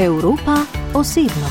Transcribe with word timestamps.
Evropa 0.00 0.56
osebno. 0.94 1.48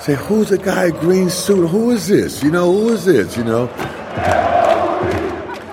Say, 0.00 0.16
who's 0.16 0.48
the 0.48 0.58
guy 0.58 0.88
in 0.88 0.96
green 1.00 1.30
suit? 1.30 1.70
Who 1.70 1.94
is 1.94 2.06
this? 2.06 2.42
You 2.42 2.50
know, 2.50 2.68
who 2.72 2.94
is 2.94 3.04
this? 3.04 3.36
You 3.36 3.44
know? 3.44 3.68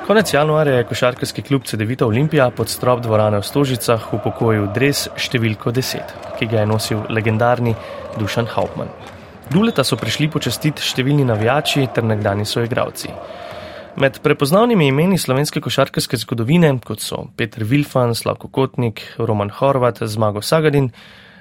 Konec 0.08 0.34
januarja 0.34 0.74
je 0.74 0.84
košarkarski 0.84 1.42
klub 1.42 1.64
CD-vita 1.66 2.06
Olimpija 2.06 2.50
pod 2.50 2.70
strop 2.70 3.02
dvorane 3.04 3.40
v 3.40 3.44
Stožicah 3.44 4.14
upokojil 4.14 4.70
dres 4.72 5.10
številko 5.18 5.72
10, 5.72 6.16
ki 6.40 6.48
ga 6.48 6.64
je 6.64 6.70
nosil 6.70 7.04
legendarni 7.10 7.76
Dušan 8.20 8.48
Hauptmann. 8.56 8.94
Duleta 9.52 9.84
so 9.84 10.00
prišli 10.00 10.32
počastiti 10.32 10.80
številni 10.80 11.28
navijači 11.28 11.90
ter 11.94 12.08
nekdani 12.08 12.48
soigravci. 12.48 13.12
Med 13.98 14.18
prepoznavnimi 14.20 14.88
imeni 14.88 15.18
slovenske 15.18 15.62
košarkarske 15.64 16.18
zgodovine, 16.20 16.74
kot 16.84 17.00
so 17.00 17.22
Petr 17.38 17.64
Vilfan, 17.64 18.12
Slavko 18.16 18.50
Kotnik, 18.52 19.02
Roman 19.18 19.50
Horvat, 19.50 20.02
Zmago 20.04 20.42
Sagadin, 20.42 20.90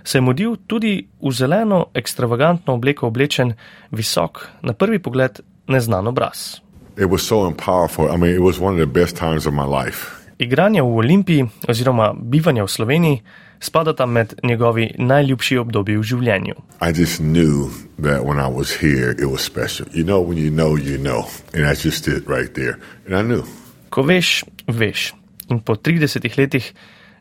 se 0.05 0.19
je 0.19 0.23
modil 0.23 0.57
tudi 0.67 1.09
v 1.23 1.33
zeleno, 1.33 1.87
ekstravagantno 1.95 2.75
obleko 2.75 3.09
oblečen, 3.11 3.57
visok, 3.91 4.47
na 4.63 4.73
prvi 4.73 4.99
pogled 5.03 5.41
neznan 5.67 6.07
obraz. 6.07 6.61
It 6.97 7.11
was 7.11 7.27
so 7.27 7.51
powerful. 7.51 8.07
I 8.07 8.17
mean, 8.17 8.35
it 8.35 8.43
was 8.43 8.61
one 8.61 8.81
of 8.81 8.89
the 8.89 9.01
best 9.01 9.17
times 9.17 9.47
of 9.47 9.55
my 9.55 9.67
life. 9.67 10.24
Igranje 10.45 10.83
v 10.83 10.97
Olimpiji 11.01 11.47
oziroma 11.69 12.13
bivanje 12.13 12.63
v 12.63 12.69
Sloveniji 12.69 13.23
spadata 13.61 14.07
med 14.07 14.35
njegovi 14.43 14.91
najljubši 14.99 15.57
obdobji 15.59 15.97
v 15.97 16.03
življenju. 16.03 16.55
I 16.81 16.93
just 17.01 17.21
knew 17.21 17.71
that 18.03 18.25
when 18.25 18.39
I 18.39 18.49
was 18.53 18.77
here, 18.81 19.11
it 19.17 19.25
was 19.25 19.41
special. 19.41 19.87
You 19.93 20.05
know, 20.05 20.21
when 20.21 20.37
you 20.39 20.51
know, 20.51 20.77
you 20.77 20.99
know. 20.99 21.25
And 21.55 21.65
that's 21.65 21.83
just 21.83 22.09
it 22.09 22.29
right 22.29 22.53
there. 22.55 22.77
And 23.07 23.17
I 23.17 23.23
knew. 23.23 23.43
Ko 23.91 24.03
veš, 24.03 24.45
veš. 24.69 25.15
In 25.49 25.61
po 25.61 25.77
30 25.77 26.39
letih 26.39 26.73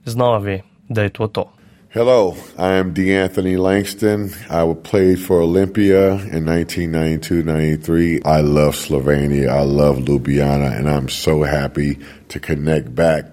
znova 0.05 0.38
ve, 0.38 0.61
da 0.89 1.03
je 1.03 1.09
to 1.09 1.27
to. 1.27 1.52
Hello, 1.94 2.36
I 2.58 2.73
am 2.81 2.95
DeAnthony 2.95 3.55
Langston. 3.59 4.33
I 4.49 4.66
played 4.73 5.19
for 5.19 5.41
Olympia 5.41 6.13
in 6.33 6.44
1992-93. 6.45 8.25
I 8.25 8.41
love 8.41 8.73
Slovenia. 8.73 9.50
I 9.50 9.61
love 9.61 10.00
Ljubljana, 10.00 10.75
and 10.75 10.89
I'm 10.89 11.08
so 11.08 11.44
happy 11.44 12.00
to 12.30 12.39
connect 12.39 12.95
back. 12.95 13.25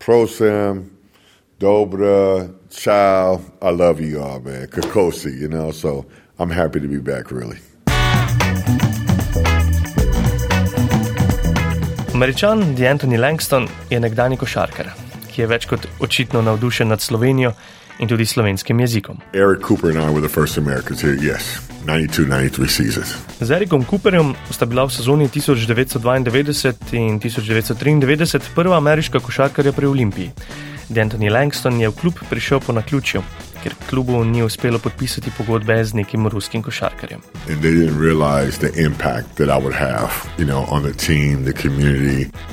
Prosem, 0.00 0.90
Dobra, 1.58 2.52
Chow, 2.68 3.40
I 3.62 3.70
love 3.70 4.02
you 4.02 4.20
all, 4.20 4.40
man. 4.40 4.66
Kokosi, 4.66 5.32
you 5.40 5.48
know, 5.48 5.70
so 5.70 6.04
I'm 6.38 6.50
happy 6.50 6.78
to 6.78 6.88
be 6.88 6.98
back, 6.98 7.30
really. 7.30 7.56
Američan 12.12 12.76
DeAnthony 12.76 13.16
Langston 13.16 13.68
je 13.90 14.00
nekdani 14.00 14.36
košarkar. 14.36 15.05
Ki 15.36 15.44
je 15.44 15.52
več 15.52 15.68
kot 15.68 15.84
očitno 16.00 16.40
navdušen 16.42 16.88
nad 16.88 17.00
Slovenijo 17.04 17.52
in 18.00 18.08
tudi 18.08 18.24
slovenskim 18.26 18.80
jezikom. 18.80 19.20
Eric 19.32 19.64
Cooper 19.68 19.92
and 19.92 20.00
I 20.00 20.08
were 20.08 20.24
the 20.24 20.32
first 20.32 20.56
Americans 20.58 21.04
here, 21.04 21.16
yes. 21.20 21.60
92-93 21.86 22.68
seasons. 22.68 23.14
Z 23.40 23.50
Erikom 23.50 23.84
Cooperjem 23.86 24.34
sta 24.50 24.66
bila 24.66 24.88
v 24.88 24.92
sezoni 24.96 25.28
1992 25.28 26.96
in 26.98 27.20
1993 27.20 28.50
prva 28.54 28.80
ameriška 28.80 29.20
košarkarja 29.20 29.72
pri 29.72 29.86
Olimpiji. 29.86 30.32
D'Antoni 30.88 31.30
Langston 31.30 31.78
je 31.80 31.88
v 31.88 31.94
klub 31.94 32.18
prišel 32.30 32.60
po 32.60 32.72
naključju, 32.72 33.22
ker 33.66 33.74
klubu 33.90 34.24
ni 34.24 34.42
uspelo 34.42 34.78
podpisati 34.78 35.30
pogodbe 35.38 35.84
z 35.84 35.94
nekim 35.94 36.26
ruskim 36.26 36.62
košarkarjem. 36.62 37.20
Have, 39.72 40.12
you 40.38 40.46
know, 40.46 40.92
team, 41.06 41.44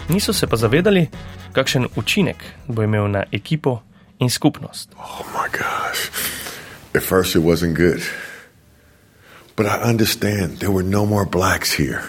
Niso 0.09 0.33
se 0.33 0.47
pa 0.47 0.55
zavedali, 0.55 1.08
kakšen 1.53 1.88
učinek 1.95 2.44
bo 2.67 2.83
imel 2.83 3.08
na 3.08 3.23
ekipo 3.31 3.81
in 4.20 4.30
skupnost. 4.30 4.89
Oh, 4.98 5.21
At 6.95 7.04
first, 7.04 7.36
it 7.36 7.42
wasn't 7.42 7.76
good. 7.76 8.02
But 9.55 9.65
I 9.65 9.89
understand 9.89 10.58
there 10.59 10.71
were 10.71 10.89
no 10.89 11.05
more 11.05 11.26
blacks 11.26 11.77
here. 11.77 12.02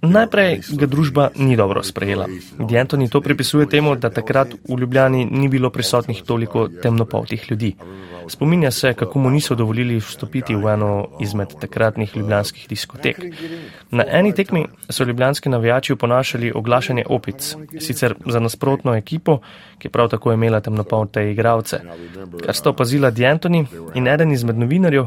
Najprej 0.00 0.60
ga 0.80 0.86
družba 0.88 1.28
ni 1.36 1.56
dobro 1.56 1.82
sprejela. 1.84 2.24
D'Antoni 2.56 3.10
to 3.12 3.20
pripisuje 3.20 3.66
temu, 3.68 3.96
da 3.96 4.08
takrat 4.10 4.54
v 4.64 4.78
Ljubljani 4.80 5.26
ni 5.28 5.48
bilo 5.48 5.70
prisotnih 5.70 6.22
toliko 6.24 6.68
temnopoltih 6.82 7.50
ljudi. 7.50 7.74
Spominja 8.28 8.70
se, 8.70 8.94
kako 8.94 9.18
mu 9.18 9.30
niso 9.30 9.54
dovolili 9.54 9.98
vstopiti 10.00 10.54
v 10.54 10.68
eno 10.72 11.08
izmed 11.20 11.52
takratnih 11.60 12.16
ljubljanskih 12.16 12.68
diskotek. 12.68 13.20
Na 13.90 14.04
eni 14.08 14.32
tekmi 14.34 14.66
so 14.88 15.04
ljubljanski 15.04 15.48
navijači 15.48 15.92
oponašali 15.92 16.52
oglašanje 16.54 17.04
opic, 17.08 17.56
sicer 17.80 18.14
za 18.26 18.40
nasprotno 18.40 18.94
ekipo, 18.96 19.40
ki 19.78 19.88
je 19.88 19.92
prav 19.92 20.08
tako 20.08 20.32
imela 20.32 20.60
temnopolte 20.60 21.30
igralce. 21.30 21.80
Kar 22.44 22.54
sta 22.54 22.70
opazila 22.70 23.10
D'Antoni 23.10 23.66
in 23.94 24.08
eden 24.08 24.32
izmed 24.32 24.58
novinarjev, 24.58 25.06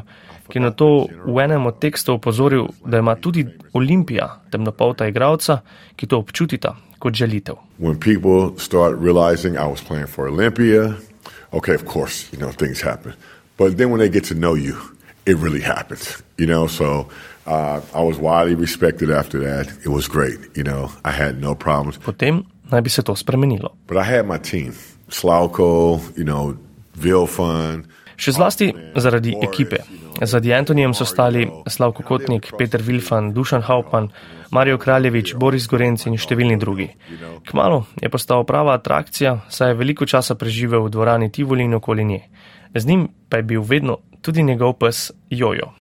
ki 0.50 0.60
je 0.60 0.64
na 0.64 0.72
to 0.72 1.08
v 1.26 1.38
enem 1.44 1.66
od 1.66 1.80
tekstov 1.80 2.20
opozoril, 2.20 2.68
da 2.86 3.00
ima 3.00 3.16
tudi 3.16 3.46
Olimpija 3.74 4.28
temnopolta 4.52 5.08
igralca, 5.08 5.62
ki 5.96 6.08
to 6.08 6.20
občutita 6.20 6.76
kot 7.00 7.14
želitev. 7.14 7.56
Okay, 11.54 11.76
of 11.76 11.86
course, 11.86 12.34
you 12.34 12.40
know, 12.40 12.52
things 12.52 12.82
happen. 12.82 13.14
But 13.58 13.78
then 13.78 13.92
when 13.92 14.00
they 14.00 14.10
get 14.10 14.24
to 14.30 14.34
know 14.34 14.56
you, 14.56 14.76
it 15.26 15.38
really 15.38 15.62
happens, 15.62 16.24
you 16.38 16.48
know. 16.48 16.68
So 16.68 17.10
uh, 17.46 17.82
I 17.94 18.02
was 18.02 18.18
widely 18.18 18.56
respected 18.56 19.12
after 19.12 19.40
that. 19.40 19.68
It 19.86 19.90
was 19.90 20.08
great, 20.08 20.40
you 20.56 20.64
know. 20.64 20.90
I 21.06 21.12
had 21.12 21.40
no 21.42 21.56
problems. 21.56 21.98
Potem 21.98 22.44
naj 22.72 22.82
bi 22.82 22.90
se 22.90 23.04
to 23.04 23.16
spremenilo. 23.16 23.76
But 23.88 23.98
I 23.98 24.04
had 24.04 24.26
my 24.26 24.38
team, 24.40 24.74
Slauko, 25.10 26.02
you 26.18 26.24
know, 26.24 26.58
Vilfun. 26.98 27.86
Še 28.18 28.32
zlasti 28.32 28.72
zaradi 28.96 29.36
ekipe. 29.42 29.82
Za 30.22 30.40
Diantonijem 30.40 30.94
so 30.94 31.06
stali 31.06 31.48
Slavko 31.68 32.04
Kotnik, 32.04 32.52
Peter 32.58 32.82
Vilfan, 32.82 33.34
Dušan 33.34 33.66
Hauptmann, 33.66 34.12
Marijo 34.52 34.78
Kraljevič, 34.78 35.34
Boris 35.36 35.68
Gorenc 35.68 36.06
in 36.06 36.18
številni 36.18 36.60
drugi. 36.62 36.90
Kmalo 37.50 37.86
je 38.02 38.10
postal 38.14 38.46
prava 38.46 38.78
atrakcija, 38.78 39.40
saj 39.50 39.74
je 39.74 39.80
veliko 39.82 40.06
časa 40.06 40.38
preživel 40.38 40.86
v 40.86 40.94
dvorani 40.94 41.32
Tivoli 41.34 41.66
in 41.66 41.74
okoli 41.74 42.06
nje. 42.06 42.22
Z 42.76 42.86
njim 42.86 43.10
pa 43.30 43.42
je 43.42 43.50
bil 43.50 43.62
vedno 43.62 44.00
tudi 44.22 44.44
njegov 44.44 44.78
pes 44.80 45.12
Jojo. 45.30 45.74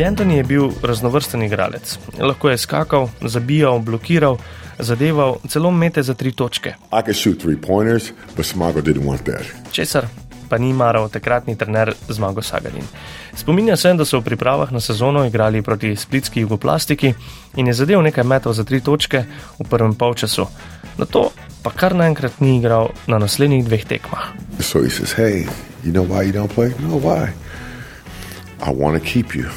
Diantoni 0.00 0.36
je 0.36 0.42
bil 0.42 0.70
raznovrsten 0.82 1.42
igralec. 1.42 1.98
Lahko 2.18 2.48
je 2.48 2.58
skakal, 2.58 3.08
zabijal, 3.20 3.78
blokiral 3.84 4.38
zadeval 4.78 5.36
celo 5.48 5.70
mete 5.70 6.02
za 6.02 6.14
tri 6.14 6.32
točke. 6.32 6.72
Česar 9.72 10.06
pa 10.48 10.58
ni 10.58 10.72
maral 10.72 11.08
takratni 11.08 11.56
trener 11.56 11.92
Zmago 12.08 12.42
Sagadin. 12.42 12.88
Spominja 13.36 13.76
se, 13.76 13.92
da 13.92 14.04
so 14.04 14.18
v 14.18 14.24
pripravah 14.24 14.72
na 14.72 14.80
sezono 14.80 15.26
igrali 15.26 15.62
proti 15.62 15.96
splitski 15.96 16.40
jugoplastiki 16.40 17.14
in 17.56 17.66
je 17.66 17.74
zadeval 17.74 18.02
nekaj 18.02 18.24
metov 18.24 18.56
za 18.56 18.64
tri 18.64 18.80
točke 18.80 19.24
v 19.58 19.68
prvem 19.68 19.94
polčasu. 19.94 20.46
Na 20.96 21.04
to 21.04 21.28
pa 21.62 21.70
kar 21.76 21.94
naenkrat 21.94 22.40
ni 22.40 22.56
igral 22.56 22.88
na 23.06 23.18
naslednjih 23.18 23.68
dveh 23.68 23.84
tekmah. 23.84 24.32
So 24.60 24.80
he 24.80 24.88
says, 24.88 25.12
hey, 25.12 25.44
you 25.84 25.92
know 25.92 26.08
why 26.08 26.24
you 26.24 26.32
don't 26.32 26.54
play? 26.54 26.72
No, 26.80 26.96
why? 26.96 27.36
I 28.64 28.72
want 28.72 28.96
to 28.96 29.04
keep 29.04 29.36
you. 29.36 29.52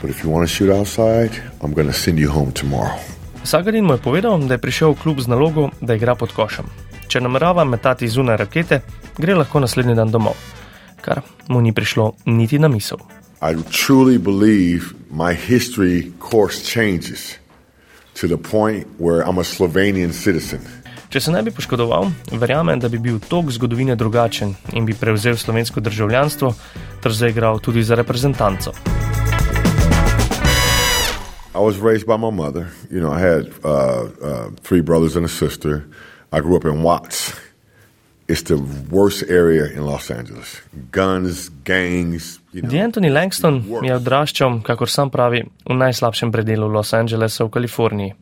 But 0.00 0.10
if 0.10 0.24
you 0.24 0.30
want 0.30 0.48
to 0.48 0.54
shoot 0.54 0.70
outside, 0.72 1.32
I'm 1.60 1.72
going 1.72 1.86
to 1.86 1.92
send 1.92 2.18
you 2.18 2.30
home 2.30 2.52
tomorrow. 2.52 2.96
Sagarin 3.44 3.84
mu 3.84 3.92
je 3.92 3.98
povedal, 3.98 4.38
da 4.48 4.54
je 4.54 4.58
prišel 4.58 4.92
v 4.92 5.00
klub 5.02 5.20
z 5.20 5.28
nalogo, 5.28 5.70
da 5.80 5.94
igra 5.94 6.14
pod 6.14 6.32
košem. 6.32 6.64
Če 7.08 7.20
namerava 7.20 7.64
metati 7.64 8.08
zunaj 8.08 8.36
rakete, 8.36 8.80
gre 9.18 9.34
lahko 9.34 9.60
naslednji 9.60 9.96
dan 9.96 10.12
domov, 10.12 10.36
kar 11.00 11.22
mu 11.48 11.60
ni 11.60 11.72
prišlo 11.72 12.14
niti 12.26 12.58
na 12.58 12.68
misel. 12.68 13.00
I 13.40 13.56
truly 13.72 14.16
believe 14.16 14.92
my 15.10 15.32
history 15.32 16.12
course 16.20 16.60
changes 16.62 17.36
to 18.20 18.28
the 18.28 18.36
point 18.36 18.86
where 18.98 19.24
I'm 19.24 19.40
a 19.40 19.44
Slovenian 19.44 20.12
citizen. 20.12 20.60
Če 21.10 21.20
se 21.20 21.32
ne 21.32 21.42
bi 21.42 21.50
poškodoval, 21.50 22.12
verjamem, 22.38 22.78
da 22.78 22.88
bi 22.88 23.00
bil 23.02 23.18
tok 23.18 23.50
zgodovine 23.50 23.96
drugačen 23.96 24.54
in 24.72 24.86
bi 24.86 24.94
prevzel 24.94 25.36
slovensko 25.36 25.80
državljanstvo 25.80 26.54
ter 27.02 27.12
zaigral 27.12 27.58
tudi 27.58 27.82
za 27.82 27.98
reprezentanco. 27.98 28.76
I 31.52 31.58
was 31.58 31.78
raised 31.78 32.06
by 32.06 32.16
my 32.16 32.30
mother. 32.30 32.68
You 32.90 33.00
know, 33.00 33.10
I 33.10 33.18
had 33.18 33.52
uh, 33.64 34.08
uh, 34.22 34.50
three 34.62 34.80
brothers 34.80 35.16
and 35.16 35.26
a 35.26 35.28
sister. 35.28 35.84
I 36.32 36.40
grew 36.40 36.56
up 36.56 36.64
in 36.64 36.82
Watts. 36.82 37.34
It's 38.28 38.42
the 38.42 38.58
worst 38.90 39.24
area 39.28 39.66
in 39.66 39.84
Los 39.84 40.10
Angeles. 40.10 40.60
Guns, 40.92 41.50
gangs. 41.64 42.38
You 42.52 42.62
know, 42.62 42.70
D'Antoni 42.70 43.10
Langston 43.10 43.64
je 43.82 43.90
odraščal, 43.90 44.60
kakor 44.62 44.86
sam 44.86 45.10
pravi, 45.10 45.42
v 45.66 45.74
najslabšem 45.74 46.30
predelu 46.30 46.70
Los 46.70 46.94
Angelesa 46.94 47.42
v 47.48 47.50
Kaliforniji, 47.58 48.14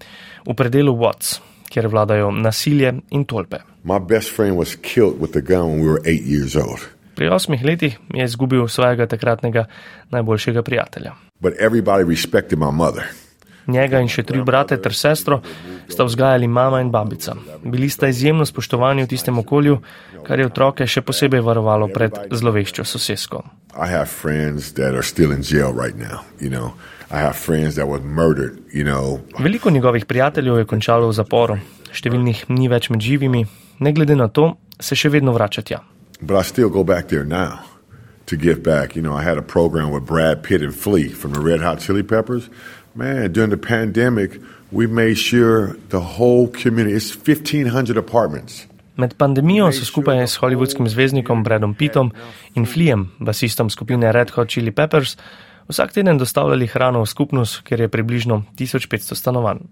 v 0.49 0.57
predelu 0.57 0.97
Watts, 0.97 1.43
kjer 1.69 1.93
vladajo 1.93 2.33
nasilje 2.33 2.95
in 3.13 3.29
tolpe. 3.29 3.61
My 3.85 4.01
best 4.01 4.33
friend 4.33 4.57
was 4.57 4.73
killed 4.81 5.21
with 5.21 5.37
a 5.37 5.45
gun 5.45 5.77
when 5.77 5.81
we 5.85 5.89
were 5.93 6.01
eight 6.09 6.25
years 6.25 6.57
old. 6.57 6.81
Pri 7.15 7.29
osmih 7.29 7.61
letih 7.61 8.01
je 8.15 8.25
izgubil 8.25 8.69
svojega 8.69 9.05
takratnega 9.07 9.69
najboljšega 10.09 10.63
prijatelja. 10.63 11.28
But 11.41 11.55
everybody 11.59 12.05
respected 12.05 12.59
my 12.59 12.71
mother. 12.71 13.07
Njega 13.69 14.01
in 14.01 14.09
še 14.09 14.25
tri 14.25 14.41
brate 14.43 14.79
ter 14.81 14.95
sestro 14.97 15.43
sta 15.89 16.05
vzgajali 16.05 16.49
mama 16.49 16.81
in 16.81 16.91
babica. 16.91 17.35
Bili 17.63 17.91
sta 17.93 18.09
izjemno 18.09 18.47
spoštovani 18.49 19.05
v 19.05 19.11
tistem 19.13 19.39
okolju, 19.39 19.79
kar 20.25 20.41
je 20.41 20.49
otroke 20.49 20.87
še 20.87 21.03
posebej 21.05 21.45
varovalo 21.45 21.91
pred 21.93 22.17
zloveščo 22.33 22.85
sosesko. 22.85 23.43
Veliko 29.39 29.71
njegovih 29.71 30.05
prijateljev 30.07 30.59
je 30.59 30.69
končalo 30.69 31.09
v 31.09 31.17
zaporu, 31.17 31.61
številnih 31.93 32.45
ni 32.49 32.69
več 32.69 32.91
med 32.91 33.05
živimi, 33.05 33.47
ne 33.81 33.93
glede 33.93 34.17
na 34.17 34.29
to, 34.29 34.55
se 34.81 34.97
še 34.97 35.13
vedno 35.13 35.37
vrača 35.37 35.63
tja. 35.63 35.85
To 38.29 38.37
give 38.37 38.63
back. 38.63 38.95
You 38.95 39.01
know, 39.01 39.15
I 39.15 39.23
had 39.23 39.39
a 39.39 39.43
program 39.43 39.91
with 39.91 40.05
Brad 40.05 40.43
Pitt 40.43 40.61
and 40.61 40.75
Flea 40.75 41.09
from 41.09 41.33
the 41.33 41.41
Red 41.41 41.61
Hot 41.61 41.81
Chili 41.81 42.03
Peppers. 42.03 42.51
Man, 42.95 43.33
during 43.33 43.49
the 43.49 43.57
pandemic, 43.57 44.39
we 44.71 44.87
made 44.87 45.17
sure 45.17 45.77
the 45.89 46.01
whole 46.01 46.49
community, 46.63 46.95
it's 46.97 47.17
1,500 47.17 47.97
apartments. 47.97 48.67
Med 48.97 49.15
pandemijo 49.17 49.73
so 49.73 49.85
skupaj 49.85 50.27
s 50.27 50.37
hollywoodskim 50.43 50.89
zvezdnikom 50.89 51.45
Bradom 51.45 51.75
Pittom 51.75 52.11
in 52.55 52.67
Fleem, 52.67 53.07
basistom 53.19 53.71
skupine 53.71 54.13
Red 54.13 54.31
Hot 54.31 54.49
Chili 54.49 54.71
Peppers, 54.71 55.17
vsak 55.69 55.93
teden 55.93 56.19
dostavljali 56.19 56.67
hrano 56.67 57.03
v 57.03 57.07
skupnost, 57.07 57.63
kjer 57.65 57.81
je 57.81 57.89
približno 57.89 58.43
1500 58.59 59.15
stanovanj. 59.15 59.65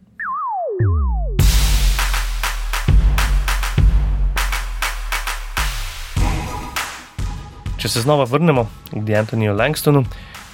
Če 7.86 7.92
se 7.92 8.00
znova 8.02 8.24
vrnemo 8.26 8.64
k 8.90 9.14
Antoniju 9.14 9.52
Langstonu, 9.54 10.00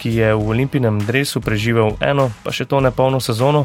ki 0.02 0.10
je 0.12 0.34
v 0.36 0.48
olimpijnem 0.52 0.98
dresu 1.00 1.40
preživel 1.40 1.94
eno, 2.04 2.26
pa 2.44 2.52
še 2.52 2.66
to 2.68 2.76
ne 2.84 2.90
polno 2.92 3.22
sezono 3.24 3.62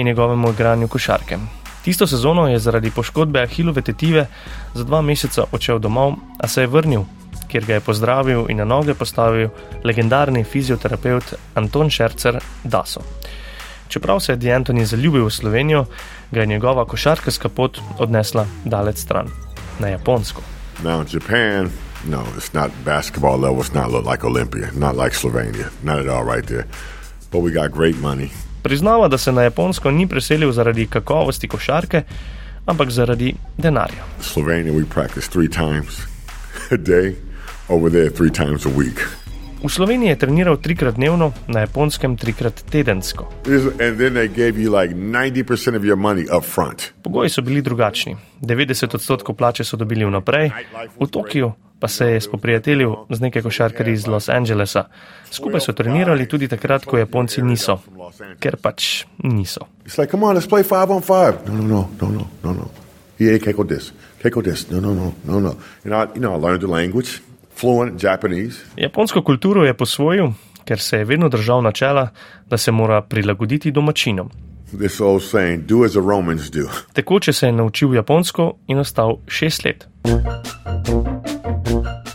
in 0.00 0.06
njegovemu 0.08 0.54
igranju 0.54 0.88
košarke. 0.88 1.36
Tisto 1.84 2.06
sezono 2.08 2.46
je 2.48 2.56
zaradi 2.56 2.88
poškodbe 2.88 3.42
Ahilove 3.42 3.82
tetive 3.84 4.22
za 4.72 4.84
dva 4.88 5.02
meseca 5.04 5.44
odšel 5.52 5.82
domov, 5.84 6.14
a 6.40 6.48
se 6.48 6.64
je 6.64 6.70
vrnil, 6.72 7.04
kjer 7.52 7.66
ga 7.68 7.76
je 7.76 7.82
pozdravil 7.90 8.48
in 8.48 8.56
na 8.56 8.64
noge 8.64 8.96
postavil 8.96 9.52
legendarni 9.84 10.40
fizioterapeut 10.40 11.34
Anton 11.60 11.92
Šercer 11.92 12.40
Daso. 12.64 13.04
Čeprav 13.92 14.24
se 14.24 14.32
je 14.32 14.40
D'Antoni 14.40 14.88
zaljubil 14.88 15.28
v 15.28 15.36
Slovenijo, 15.36 15.84
ga 16.32 16.40
je 16.40 16.54
njegova 16.56 16.88
košarkarska 16.88 17.52
pot 17.52 17.84
odnesla 17.98 18.46
daleč 18.64 19.04
stran, 19.04 19.28
na 19.76 19.92
Japonsko. 19.92 20.40
Now, 20.80 21.04
No, 22.08 22.24
it's 22.36 22.54
not 22.54 22.70
basketball 22.84 23.38
level. 23.38 23.60
It's 23.60 23.74
not 23.74 23.90
like 24.12 24.24
Olympia, 24.24 24.70
not 24.74 24.96
like 24.96 25.14
Slovenia, 25.14 25.70
not 25.82 25.98
at 25.98 26.08
all 26.08 26.24
right 26.24 26.46
there. 26.46 26.64
But 27.30 27.42
we 27.42 27.52
got 27.52 27.70
great 27.72 27.96
money. 28.00 28.30
Priznava, 28.62 29.08
da 29.08 29.18
se 29.18 29.32
na 29.32 29.42
Japonsko 29.42 29.90
ni 29.90 30.06
preselil 30.06 30.52
zaradi 30.52 30.86
kakovosti 30.86 31.48
košarke, 31.48 32.02
ampak 32.66 32.90
zaradi 32.90 33.34
denarja. 33.58 34.04
Slovenija 34.20 34.72
we 34.72 34.84
practice 34.84 35.28
three 35.28 35.48
times 35.48 36.00
a 36.70 36.76
day, 36.76 37.16
over 37.68 37.90
there 37.90 38.10
three 38.10 38.30
times 38.30 38.66
a 38.66 38.70
week. 38.76 39.08
V 39.64 39.68
Sloveniji 39.68 40.08
je 40.08 40.18
treniral 40.18 40.56
trikrat 40.56 40.94
dnevno, 40.94 41.32
na 41.48 41.60
japonskem 41.60 42.16
trikrat 42.16 42.64
tedensko. 42.70 43.28
Like 43.44 44.94
Pogoji 47.02 47.28
so 47.28 47.42
bili 47.42 47.62
drugačni. 47.62 48.16
90 48.40 48.94
odstotkov 48.94 49.34
plače 49.34 49.64
so 49.64 49.76
dobili 49.76 50.04
vnaprej, 50.04 50.50
v 51.00 51.06
Tokiu 51.06 51.52
pa 51.80 51.88
se 51.88 52.06
je 52.06 52.20
spoprijateljil 52.20 52.94
z 53.10 53.20
nekaj 53.20 53.42
košarkarji 53.42 53.92
iz 53.92 54.06
Los 54.06 54.28
Angelesa. 54.28 54.84
Skupaj 55.30 55.60
so 55.60 55.72
trenirali 55.72 56.28
tudi 56.28 56.48
takrat, 56.48 56.84
ko 56.84 56.98
Japonci 56.98 57.42
niso, 57.42 57.80
ker 58.38 58.56
pač 58.56 59.04
niso. 59.24 59.66
Like, 59.98 60.16
on, 60.16 60.20
no, 60.20 61.52
no, 61.52 61.88
no, 62.00 62.10
no, 62.10 62.26
no, 62.42 62.52
no. 62.52 62.70
Yeah, 63.18 63.36
no, 64.70 64.80
no, 64.80 64.94
no, 64.94 65.12
no, 65.24 65.40
no. 65.40 65.54
You 65.84 65.90
know, 65.90 66.06
you 66.14 66.20
know, 66.20 67.02
fluent 67.60 68.02
Japanese. 68.02 68.58
Japonsko 68.76 69.22
kulturo 69.22 69.64
je 69.64 69.74
posvojil, 69.74 70.32
ker 70.64 70.80
se 70.80 70.96
je 70.96 71.04
vedno 71.04 71.28
držal 71.28 71.62
načela, 71.62 72.08
da 72.46 72.56
se 72.56 72.72
mora 72.72 73.02
prilagoditi 73.02 73.70
domačinom. 73.70 74.30
Saying, 74.72 75.66
Tekoče 76.92 77.32
se 77.32 77.46
je 77.46 77.52
naučil 77.52 77.94
japonsko 77.94 78.52
in 78.66 78.78
ostal 78.78 79.16
šest 79.26 79.64
let. 79.64 79.88
Thank 80.82 81.68
you. 81.68 82.09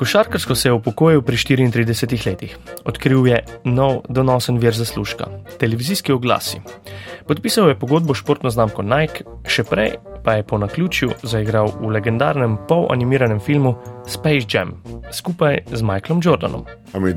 Košarkarsko 0.00 0.54
se 0.54 0.68
je 0.68 0.72
upokojil 0.72 1.22
pri 1.22 1.36
34 1.36 2.26
letih. 2.26 2.56
Odkril 2.84 3.26
je 3.26 3.44
nov 3.64 3.98
donosen 4.08 4.56
vir 4.58 4.72
zaslužka- 4.72 5.26
televizijski 5.60 6.12
oglasi. 6.12 6.60
Podpisal 7.26 7.68
je 7.68 7.78
pogodbo 7.78 8.14
športno 8.14 8.50
znamko 8.50 8.82
Nike, 8.82 9.24
še 9.44 9.64
prej 9.64 9.90
pa 10.24 10.32
je 10.32 10.42
po 10.42 10.58
naključju 10.58 11.10
zaigral 11.22 11.72
v 11.80 11.92
legendarnem 11.92 12.56
polanimiranem 12.68 13.40
filmu 13.40 13.74
Space 14.08 14.46
Jam 14.48 14.82
skupaj 15.12 15.58
z 15.72 15.82
Michaelom 15.82 16.20
Jordanom. 16.24 16.64
I 16.94 17.00
mean, 17.00 17.16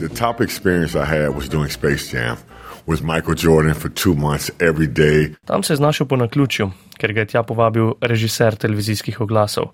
Tam 5.45 5.63
se 5.63 5.74
je 5.74 5.77
znašel 5.77 6.07
po 6.07 6.15
naključju, 6.15 6.71
ker 6.97 7.13
ga 7.13 7.19
je 7.19 7.25
tja 7.25 7.44
povabil 7.44 7.94
režiser 8.01 8.56
televizijskih 8.56 9.21
oglasov. 9.21 9.71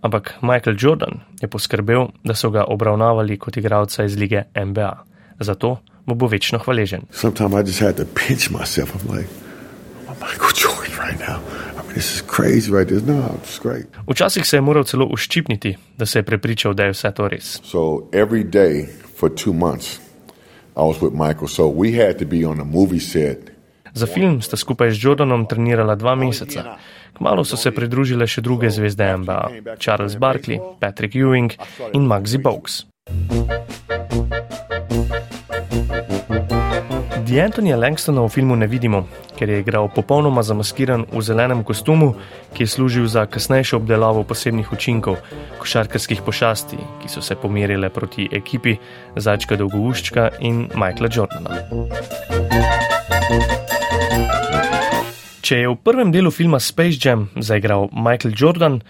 Ampak 0.00 0.34
Michael 0.42 0.76
Jordan 0.78 1.20
je 1.40 1.48
poskrbel, 1.48 2.06
da 2.24 2.34
so 2.34 2.50
ga 2.50 2.64
obravnavali 2.64 3.38
kot 3.38 3.56
igralca 3.56 4.04
iz 4.04 4.16
lige 4.16 4.42
NBA. 4.64 5.04
Zato 5.40 5.78
mu 6.06 6.14
bo 6.14 6.26
večno 6.26 6.58
hvaležen. 6.58 7.02
Včasih 14.06 14.46
se 14.46 14.56
je 14.56 14.60
moral 14.60 14.84
celo 14.84 15.08
uščipniti, 15.12 15.76
da 15.98 16.06
se 16.06 16.18
je 16.18 16.22
prepričal, 16.22 16.74
da 16.74 16.84
je 16.84 16.90
vse 16.90 17.12
to 17.16 17.28
res. 17.28 17.60
So 17.64 18.08
every 18.12 18.44
day 18.44 18.86
for 19.16 19.30
two 19.30 19.52
months. 19.52 20.00
Michael, 21.12 21.48
so 21.48 21.72
Za 23.96 24.04
film 24.06 24.44
sta 24.44 24.60
skupaj 24.60 24.92
z 24.92 25.00
Jordanom 25.00 25.48
trenirala 25.48 25.96
dva 25.96 26.12
meseca. 26.14 26.76
Kmalo 27.16 27.48
so 27.48 27.56
se 27.56 27.72
pridružile 27.72 28.28
še 28.28 28.44
druge 28.44 28.68
zvezde 28.68 29.08
NBA: 29.16 29.72
Charles 29.80 30.20
Barkley, 30.20 30.60
Patrick 30.80 31.16
Ewing 31.16 31.56
in 31.96 32.04
Maxi 32.04 32.36
Bogues. 32.36 32.84
D'Antonija 37.26 37.80
Langstona 37.80 38.20
v 38.20 38.28
filmu 38.28 38.52
ne 38.56 38.68
vidimo, 38.68 39.08
ker 39.32 39.48
je 39.48 39.64
igral 39.64 39.88
popolnoma 39.88 40.44
zamaskiran 40.44 41.08
v 41.08 41.20
zelenem 41.24 41.64
kostumu, 41.64 42.14
ki 42.52 42.68
je 42.68 42.72
služil 42.76 43.08
za 43.08 43.24
kasnejšo 43.24 43.80
obdelavo 43.80 44.22
posebnih 44.28 44.68
učinkov, 44.76 45.16
košarkarskih 45.56 46.20
pošasti, 46.20 46.76
ki 47.00 47.08
so 47.08 47.24
se 47.24 47.34
pomerile 47.34 47.88
proti 47.88 48.28
ekipi 48.28 48.76
Začka 49.16 49.56
Dolgouščka 49.56 50.36
in 50.44 50.68
Michaela 50.76 51.08
Jordana. 51.08 51.52
Če 55.46 55.60
je 55.62 55.68
v 55.70 55.76
prvem 55.78 56.10
delu 56.10 56.30
filma 56.34 56.58
Space 56.58 56.98
Jam 56.98 57.28
zaigral 57.38 57.86
Michael 57.94 58.34
Jordan, 58.34 58.80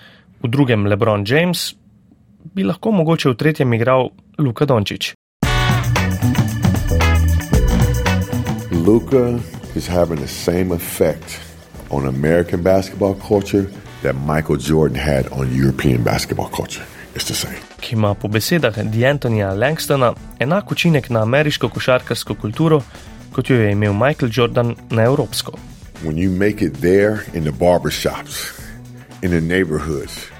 v 0.40 0.48
drugem 0.48 0.86
LeBron 0.88 1.24
James, 1.28 1.74
bi 2.54 2.64
lahko 2.64 2.92
mogoče 2.96 3.34
v 3.34 3.36
tretjem 3.36 3.74
igral 3.76 4.08
Luka 4.38 4.64
Dončić. 4.64 5.12
Luka 8.86 9.36
is 9.74 9.86
having 9.88 10.20
the 10.20 10.28
same 10.28 10.72
effect 10.72 11.40
on 11.90 12.06
American 12.06 12.62
basketball 12.62 13.14
culture 13.14 13.68
that 14.02 14.14
Michael 14.14 14.56
Jordan 14.56 14.96
had 14.96 15.28
on 15.32 15.52
European 15.52 16.02
basketball 16.02 16.48
culture. 16.48 16.86
Ki 17.80 17.94
ima 17.94 18.14
po 18.14 18.28
besedah 18.28 18.76
D'Antonija 18.76 19.54
Langstona 19.54 20.12
enak 20.38 20.72
učinek 20.72 21.08
na 21.10 21.22
ameriško 21.22 21.68
košarkarsko 21.68 22.34
kulturo, 22.34 22.82
kot 23.36 23.50
jo 23.50 23.56
je 23.56 23.72
imel 23.72 23.92
Michael 23.92 24.32
Jordan 24.32 24.74
na 24.90 25.02
evropsko. 25.04 25.52
When 26.02 26.16
you 26.16 26.30
make 26.30 26.64
it 26.64 26.80
there 26.80 27.18
in 27.34 27.44
the 27.44 27.52
barbershops, 27.52 28.60
in 29.22 29.30
the 29.30 29.40
neighborhoods, 29.40 30.30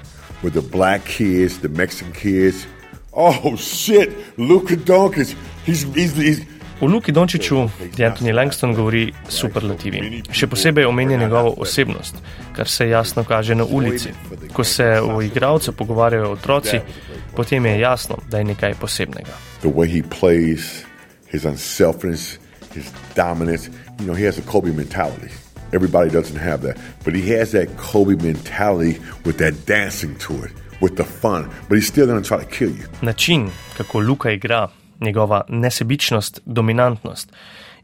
with 0.43 0.53
the 0.53 0.61
black 0.77 1.05
kids, 1.05 1.59
the 1.59 1.69
Mexican 1.69 2.13
kids, 2.13 2.65
oh 3.13 3.55
shit, 3.55 4.09
Luka 4.37 4.75
Doncic, 4.75 5.35
he's, 5.65 5.83
he's, 5.93 6.13
he's 6.13 6.41
V 6.81 6.87
Luki 6.87 7.11
Dončiću 7.11 7.69
Anthony 8.05 8.33
Langston 8.33 8.73
govori 8.75 9.13
superlativi. 9.29 10.21
Še 10.31 10.47
posebej 10.47 10.85
omenja 10.85 11.17
njegovo 11.17 11.55
osebnost, 11.57 12.15
kar 12.53 12.69
se 12.69 12.89
jasno 12.89 13.23
kaže 13.23 13.55
na 13.55 13.65
ulici. 13.65 14.09
Ko 14.53 14.63
se 14.63 14.85
o 15.01 15.21
igralcu 15.21 15.71
pogovarjajo 15.71 16.31
otroci, 16.31 16.79
potem 17.35 17.65
je 17.65 17.79
jasno, 17.79 18.17
da 18.29 18.37
je 18.37 18.43
nekaj 18.43 18.73
posebnega. 18.77 19.33
His 21.31 21.45
dominance, 23.15 23.69
you 23.99 24.05
know, 24.05 24.13
he 24.13 24.25
has 24.25 24.37
a 24.37 24.41
Kobe 24.41 24.71
mentality. 24.71 25.29
Everybody 25.73 26.09
doesn't 26.09 26.39
have 26.39 26.61
that, 26.61 26.77
but 27.03 27.13
he 27.13 27.37
has 27.37 27.51
that 27.51 27.67
Kobe 27.77 28.15
mentality 28.15 28.99
with 29.25 29.37
that 29.37 29.53
dancing 29.65 30.15
to 30.15 30.33
it, 30.43 30.51
with 30.81 30.95
the 30.95 31.03
fun, 31.03 31.49
but 31.69 31.75
he's 31.75 31.87
still 31.87 32.07
going 32.07 32.21
to 32.21 32.27
try 32.27 32.39
to 32.39 32.49
kill 32.57 32.69
you. 32.69 32.87
Način, 33.01 33.49
kako 33.77 33.99
Luka 33.99 34.31
igra, 34.31 34.67
njegova 35.01 35.43
nesebičnost, 35.49 36.41
dominantnost 36.45 37.31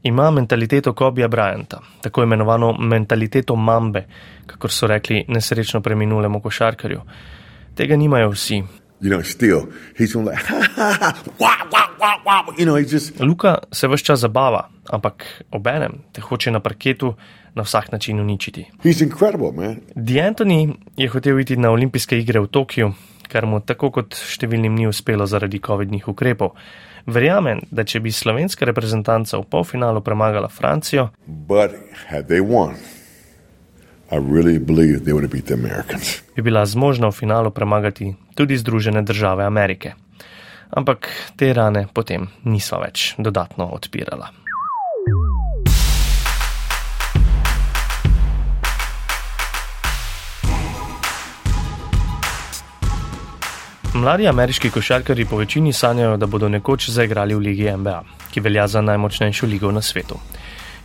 Ima 0.03 0.31
mentaliteto 0.31 0.93
Kobija 0.93 1.27
Bryanta, 1.27 1.77
tako 2.01 2.23
imenovano 2.23 2.73
mentaliteto 2.79 3.55
mambe, 3.55 4.05
kakor 4.45 4.71
so 4.71 4.87
rekli 4.87 5.25
nesrečno 5.27 5.81
preminulemu 5.81 6.41
košarkarju. 6.41 7.01
Tega 7.75 7.95
nimajo 7.95 8.29
vsi. 8.29 8.63
You 9.03 9.09
know, 9.09 9.21
still, 9.21 9.67
he's 9.97 10.15
like, 10.15 10.49
wah, 11.39 11.67
wah, 11.71 11.89
wah, 11.99 12.23
wah. 12.25 12.53
You 12.57 12.65
know, 12.65 12.79
just... 12.79 13.19
Luka 13.19 13.59
se 13.71 13.87
vse 13.87 14.03
čas 14.03 14.19
zabava, 14.19 14.69
ampak 14.89 15.43
obenem 15.51 15.97
te 16.11 16.21
hoče 16.21 16.51
na 16.51 16.59
parketu 16.59 17.13
na 17.55 17.63
vsak 17.63 17.91
način 17.91 18.19
uničiti. 18.19 18.65
D'Antoni 19.95 20.75
je 20.97 21.09
hotel 21.09 21.39
iti 21.39 21.57
na 21.57 21.71
olimpijske 21.71 22.19
igre 22.19 22.39
v 22.39 22.47
Tokiu, 22.47 22.93
kar 23.27 23.45
mu 23.45 23.59
tako 23.59 23.91
kot 23.91 24.15
številnim 24.15 24.71
ni 24.75 24.87
uspelo 24.87 25.27
zaradi 25.27 25.59
COVID-nih 25.59 26.07
ukrepov. 26.07 26.55
Verjamem, 27.05 27.59
da 27.71 27.83
če 27.83 27.99
bi 27.99 28.11
slovenska 28.11 28.65
reprezentanca 28.65 29.37
v 29.37 29.49
polfinalu 29.51 29.99
premagala 30.01 30.47
Francijo, 30.47 31.09
won, 32.47 32.79
bi 36.35 36.41
bila 36.41 36.65
zmožna 36.65 37.07
v 37.07 37.11
finalu 37.11 37.51
premagati 37.51 38.15
tudi 38.35 38.57
Združene 38.57 39.01
države 39.01 39.45
Amerike. 39.45 39.93
Ampak 40.69 41.09
te 41.35 41.53
rane 41.53 41.87
potem 41.93 42.27
niso 42.43 42.79
več 42.81 43.13
dodatno 43.17 43.65
odpirala. 43.65 44.29
Mladi 53.93 54.27
ameriški 54.27 54.69
košarkari 54.69 55.25
po 55.25 55.37
večini 55.37 55.73
sanjajo, 55.73 56.17
da 56.17 56.25
bodo 56.25 56.49
nekoč 56.49 56.89
zaigrali 56.89 57.35
v 57.35 57.39
Ligi 57.39 57.69
NBA, 57.77 58.03
ki 58.33 58.41
velja 58.41 58.67
za 58.67 58.81
najmočnejšo 58.81 59.45
ligo 59.45 59.71
na 59.71 59.81
svetu. 59.81 60.17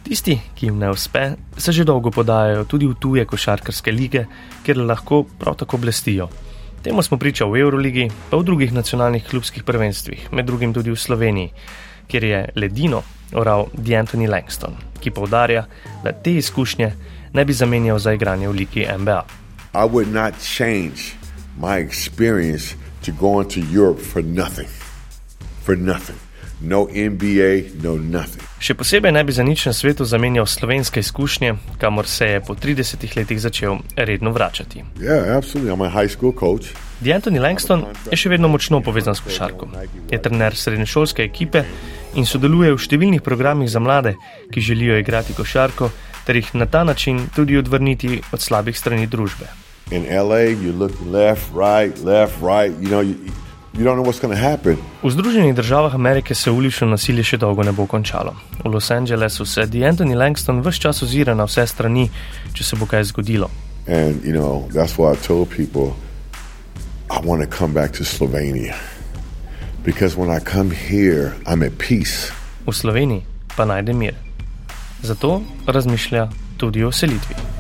Tisti, 0.05 0.39
ki 0.55 0.67
jim 0.67 0.79
ne 0.79 0.91
uspe, 0.91 1.35
se 1.57 1.73
že 1.73 1.85
dolgo 1.85 2.11
podajajo 2.11 2.65
tudi 2.65 2.87
v 2.87 2.95
tuje 3.01 3.25
košarkarske 3.25 3.93
lige, 3.93 4.25
kjer 4.65 4.79
lahko 4.79 5.25
prav 5.39 5.59
tako 5.59 5.77
blestijo. 5.77 6.29
Temu 6.83 7.03
smo 7.03 7.19
priča 7.19 7.45
v 7.45 7.59
Euroligi, 7.61 8.09
pa 8.31 8.37
v 8.37 8.45
drugih 8.45 8.73
nacionalnih 8.73 9.27
klubskih 9.27 9.65
prvenstvih, 9.65 10.33
med 10.33 10.47
drugim 10.47 10.73
tudi 10.73 10.91
v 10.91 10.97
Sloveniji, 10.97 11.53
kjer 12.09 12.25
je 12.25 12.41
ledino 12.57 13.03
oral 13.35 13.67
D'Antoni 13.75 14.29
Langston, 14.31 14.77
ki 15.01 15.11
povdarja, 15.11 15.67
da 16.05 16.13
te 16.13 16.37
izkušnje 16.39 16.93
ne 17.33 17.45
bi 17.45 17.53
zamenjal 17.53 17.99
za 17.99 18.13
igranje 18.13 18.49
v 18.49 18.53
Ligi 18.53 18.87
NBA. 18.99 19.25
I 19.75 19.85
would 19.85 20.09
not 20.13 20.35
change 20.41 21.19
my 21.61 21.79
experience 21.79 22.75
to 23.05 23.13
go 23.13 23.41
into 23.41 23.61
Europe 23.61 24.01
for 24.01 24.23
nothing. 24.23 24.69
For 25.65 25.77
nothing. 25.77 26.28
No 26.61 26.89
NBA, 26.91 27.83
no 27.83 27.95
nothing. 27.97 28.43
Še 28.59 28.75
posebej 28.75 29.13
ne 29.15 29.23
bi 29.23 29.33
za 29.33 29.45
nič 29.47 29.69
na 29.69 29.73
svetu 29.73 30.03
zamenjal 30.05 30.47
slovenske 30.47 31.01
izkušnje, 31.01 31.55
kamor 31.79 32.07
se 32.11 32.27
je 32.27 32.41
po 32.43 32.55
30 32.55 33.17
letih 33.17 33.41
začel 33.41 33.79
redno 33.97 34.31
vračati. 34.35 34.83
Yeah, 34.99 35.39
D'Antoni 37.01 37.39
Langston 37.39 37.85
je 38.11 38.19
še 38.19 38.33
vedno 38.33 38.49
močno 38.51 38.81
povezan 38.83 39.15
s 39.15 39.23
košarkom. 39.23 39.77
Je 40.11 40.19
trener 40.19 40.57
srednješolske 40.57 41.23
ekipe 41.23 41.63
in 42.19 42.27
sodeluje 42.27 42.75
v 42.75 42.83
številnih 42.83 43.23
programih 43.23 43.71
za 43.71 43.79
mlade, 43.79 44.17
ki 44.51 44.61
želijo 44.61 44.99
igrati 44.99 45.39
košarko, 45.39 45.93
ter 46.27 46.43
jih 46.43 46.51
na 46.59 46.67
ta 46.67 46.83
način 46.83 47.29
tudi 47.37 47.57
odvrniti 47.57 48.19
od 48.33 48.43
slabih 48.43 48.75
strani 48.75 49.07
družbe 49.07 49.47
in 49.91 50.05
LA, 50.05 50.53
you 50.53 50.73
look 50.73 50.93
left, 51.01 51.51
right, 51.55 51.97
left, 52.05 52.41
right, 52.43 52.73
you 52.79 52.89
know, 52.89 53.01
you, 53.01 53.17
you 53.75 53.85
don't 53.85 53.97
know 53.97 54.05
what's 54.05 54.21
going 54.21 54.35
to 54.35 54.43
happen. 54.43 54.77
V 55.03 55.11
Združenih 55.11 55.55
državah 55.55 55.95
Amerike 55.95 56.35
se 56.35 56.51
ulično 56.51 56.89
nasilje 56.89 57.23
še 57.23 57.37
dolgo 57.37 57.63
ne 57.63 57.73
bo 57.73 57.87
končalo. 57.87 58.35
V 58.65 58.69
Los 58.69 58.91
Angelesu 58.91 59.45
se 59.47 59.67
di 59.67 59.85
Anthony 59.85 60.15
Langston 60.15 60.61
vse 60.61 60.81
čas 60.81 61.03
ozira 61.03 61.35
na 61.35 61.45
vse 61.45 61.67
strani, 61.67 62.11
če 62.53 62.65
se 62.65 62.77
bo 62.77 62.87
kaj 62.87 63.05
zgodilo. 63.05 63.51
And, 63.87 64.25
you 64.25 64.33
know, 64.33 64.69
that's 64.73 64.99
why 64.99 65.13
I 65.13 65.17
told 65.17 65.49
people 65.49 65.97
I 67.11 67.21
want 67.25 67.43
to 67.43 67.49
come 67.49 67.73
back 67.73 67.93
to 67.93 68.05
Slovenia. 68.05 68.77
Because 69.85 70.17
when 70.17 70.31
I 70.31 70.41
come 70.41 70.71
here, 70.71 71.33
I'm 71.47 71.63
at 71.63 71.79
peace. 71.79 72.33
V 72.67 72.73
Sloveniji 72.73 73.23
pa 73.57 73.65
najde 73.65 73.93
mir. 73.93 74.15
Zato 75.03 75.43
razmišlja 75.67 76.29
tudi 76.57 76.85
o 76.85 76.93
selitvi. 76.93 77.58